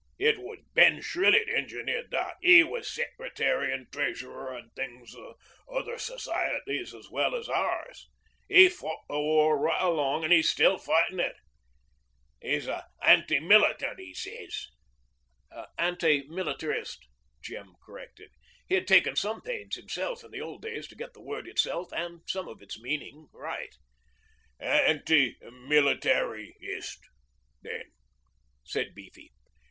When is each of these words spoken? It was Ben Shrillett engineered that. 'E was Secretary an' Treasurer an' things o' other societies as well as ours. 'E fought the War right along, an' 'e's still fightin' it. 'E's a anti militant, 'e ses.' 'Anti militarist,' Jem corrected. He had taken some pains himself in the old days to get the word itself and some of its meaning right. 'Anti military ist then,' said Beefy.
It 0.17 0.39
was 0.39 0.57
Ben 0.73 0.99
Shrillett 1.03 1.47
engineered 1.47 2.09
that. 2.09 2.37
'E 2.43 2.63
was 2.63 2.89
Secretary 2.89 3.71
an' 3.71 3.85
Treasurer 3.91 4.57
an' 4.57 4.71
things 4.75 5.13
o' 5.15 5.35
other 5.71 5.99
societies 5.99 6.95
as 6.95 7.11
well 7.11 7.35
as 7.35 7.47
ours. 7.47 8.09
'E 8.49 8.67
fought 8.69 9.03
the 9.07 9.19
War 9.19 9.59
right 9.59 9.79
along, 9.79 10.23
an' 10.23 10.33
'e's 10.33 10.49
still 10.49 10.79
fightin' 10.79 11.19
it. 11.19 11.35
'E's 12.41 12.65
a 12.67 12.87
anti 13.03 13.37
militant, 13.39 13.99
'e 13.99 14.11
ses.' 14.15 14.71
'Anti 15.77 16.23
militarist,' 16.23 17.07
Jem 17.43 17.75
corrected. 17.85 18.31
He 18.67 18.73
had 18.73 18.87
taken 18.87 19.15
some 19.15 19.39
pains 19.41 19.75
himself 19.75 20.23
in 20.23 20.31
the 20.31 20.41
old 20.41 20.63
days 20.63 20.87
to 20.87 20.95
get 20.95 21.13
the 21.13 21.21
word 21.21 21.47
itself 21.47 21.91
and 21.93 22.21
some 22.27 22.47
of 22.47 22.59
its 22.63 22.81
meaning 22.81 23.29
right. 23.31 23.75
'Anti 24.59 25.37
military 25.43 26.55
ist 26.59 27.01
then,' 27.61 27.91
said 28.63 28.95
Beefy. 28.95 29.31